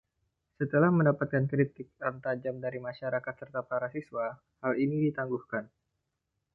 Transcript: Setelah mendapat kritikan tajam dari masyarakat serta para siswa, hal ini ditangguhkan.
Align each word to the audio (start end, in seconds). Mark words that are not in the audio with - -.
Setelah 0.59 0.89
mendapat 0.97 1.29
kritikan 1.51 2.13
tajam 2.25 2.55
dari 2.65 2.79
masyarakat 2.87 3.21
serta 3.39 3.61
para 3.69 3.85
siswa, 3.93 4.25
hal 4.65 4.73
ini 4.83 4.95
ditangguhkan. 5.13 5.65